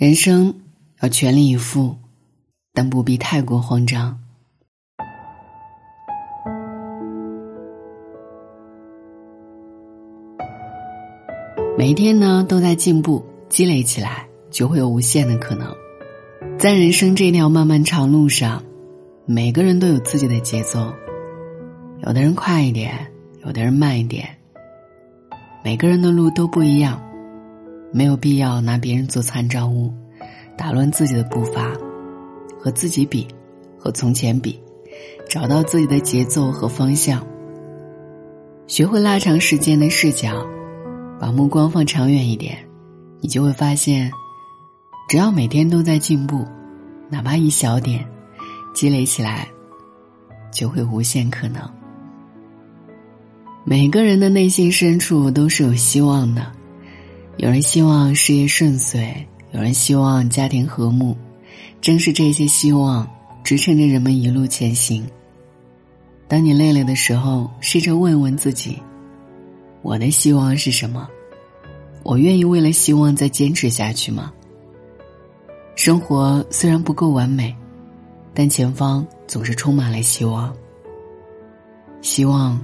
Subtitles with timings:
[0.00, 0.54] 人生
[1.02, 1.94] 要全力以赴，
[2.72, 4.18] 但不必太过慌张。
[11.76, 15.70] 每一天呢，都在进步，积累起来就会有无限的可能。
[16.58, 18.62] 在人生这条漫漫长路上，
[19.26, 20.94] 每个人都有自己的节奏，
[22.06, 23.12] 有的人快一点，
[23.44, 24.26] 有的人慢一点。
[25.62, 26.98] 每个人的路都不一样。
[27.92, 29.92] 没有必要拿别人做参照物，
[30.56, 31.72] 打乱自己的步伐，
[32.58, 33.26] 和自己比，
[33.78, 34.60] 和从前比，
[35.28, 37.26] 找到自己的节奏和方向。
[38.66, 40.46] 学会拉长时间的视角，
[41.18, 42.56] 把目光放长远一点，
[43.20, 44.10] 你就会发现，
[45.08, 46.46] 只要每天都在进步，
[47.08, 48.06] 哪怕一小点，
[48.72, 49.48] 积累起来，
[50.52, 51.60] 就会无限可能。
[53.64, 56.52] 每个人的内心深处都是有希望的。
[57.40, 61.16] 有人希望事业顺遂，有人希望家庭和睦，
[61.80, 63.10] 正是这些希望
[63.42, 65.08] 支撑着人们一路前行。
[66.28, 68.76] 当你累了的时候，试着问问自己：
[69.80, 71.08] 我的希望是什么？
[72.02, 74.30] 我愿意为了希望再坚持下去吗？
[75.76, 77.56] 生活虽然不够完美，
[78.34, 80.54] 但前方总是充满了希望。
[82.02, 82.60] 希望，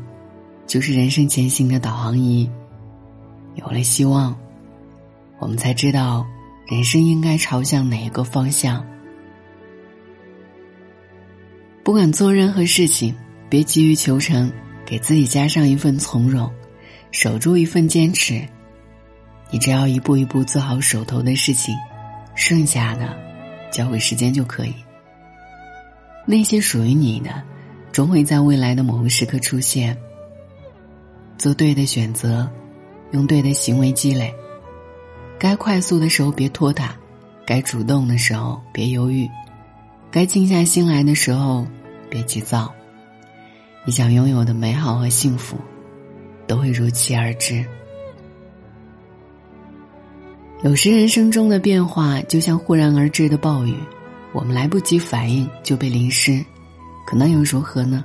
[0.66, 2.46] 就是人生前行的导航仪。
[3.54, 4.36] 有了希望。
[5.38, 6.26] 我们才知道，
[6.66, 8.84] 人生应该朝向哪一个方向。
[11.84, 13.14] 不管做任何事情，
[13.48, 14.50] 别急于求成，
[14.84, 16.50] 给自己加上一份从容，
[17.12, 18.42] 守住一份坚持。
[19.50, 21.76] 你只要一步一步做好手头的事情，
[22.34, 23.16] 剩下的
[23.70, 24.74] 交给时间就可以。
[26.24, 27.42] 那些属于你的，
[27.92, 29.96] 终会在未来的某个时刻出现。
[31.38, 32.50] 做对的选择，
[33.12, 34.34] 用对的行为积累。
[35.38, 36.96] 该快速的时候别拖沓，
[37.46, 39.28] 该主动的时候别犹豫，
[40.10, 41.66] 该静下心来的时候
[42.08, 42.72] 别急躁。
[43.84, 45.56] 你想拥有的美好和幸福，
[46.46, 47.64] 都会如期而至。
[50.62, 53.74] 有时人生中的变化就像忽然而至的暴雨，
[54.32, 56.42] 我们来不及反应就被淋湿，
[57.06, 58.02] 可那又如何呢？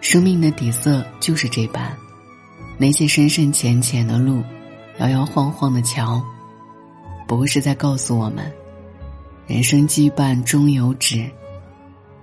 [0.00, 1.94] 生命的底色就是这般，
[2.78, 4.42] 那些深深浅浅的路。
[5.00, 6.22] 摇摇晃晃的桥，
[7.26, 8.52] 不过是在告诉我们：
[9.46, 11.24] 人生羁绊终有止，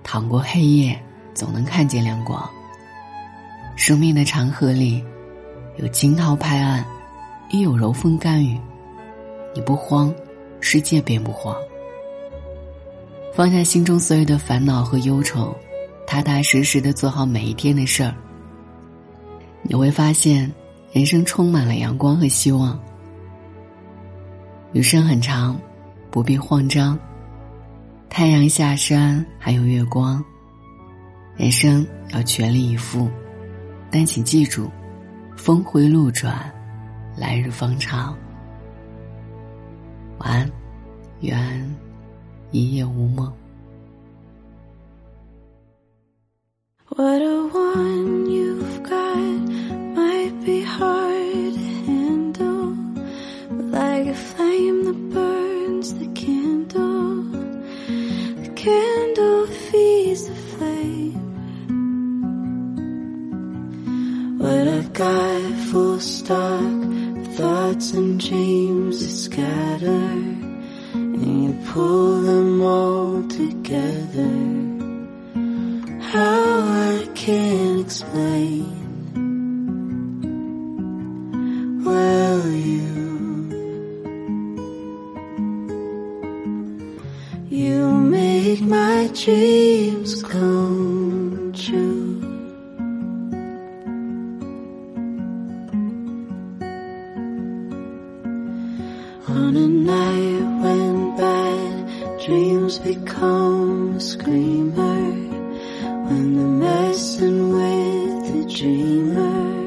[0.04, 0.96] 淌过黑夜，
[1.34, 2.48] 总能看见亮光。
[3.74, 5.04] 生命的长河里，
[5.78, 6.84] 有惊涛拍岸，
[7.50, 8.56] 亦有柔风甘雨。
[9.56, 10.14] 你不慌，
[10.60, 11.56] 世界便不慌。
[13.34, 15.52] 放下心中所有的烦恼和忧愁，
[16.06, 18.14] 踏踏实实的做好每一天的事儿，
[19.62, 20.48] 你会发现。
[20.90, 22.78] 人生充满了阳光和希望，
[24.72, 25.60] 余生很长，
[26.10, 26.98] 不必慌张。
[28.08, 30.24] 太阳下山还有月光。
[31.36, 33.08] 人生要全力以赴，
[33.90, 34.70] 但请记住，
[35.36, 36.52] 峰回路转，
[37.16, 38.16] 来日方长。
[40.18, 40.50] 晚安，
[41.20, 41.76] 愿
[42.50, 43.32] 一夜无梦。
[46.88, 48.17] What a one.
[50.62, 52.76] Hard to handle,
[53.70, 57.22] like a flame that burns the candle,
[58.42, 61.14] the candle feeds the flame.
[64.38, 66.82] What I've got full stock,
[67.36, 70.06] thoughts and dreams that scatter,
[70.94, 74.36] and you pull them all together.
[76.00, 76.62] How
[76.94, 78.87] I can't explain.
[88.60, 92.20] My dreams come true.
[99.28, 105.10] On a night when bad dreams become a screamer,
[106.06, 109.57] when they're messing with the dreamer,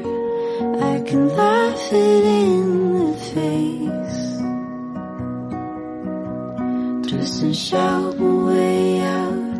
[1.12, 4.20] Can laugh it in the face.
[7.06, 9.58] Twist and shout my way out,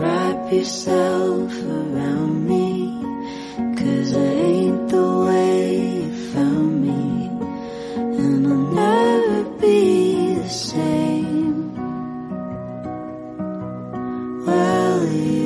[0.00, 2.64] wrap yourself around me
[3.76, 7.28] Cause I ain't the way you found me.
[7.96, 11.74] And I'll never be the same.
[14.46, 15.44] Well, you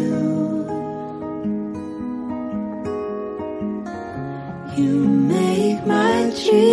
[4.76, 5.08] You
[6.46, 6.67] you.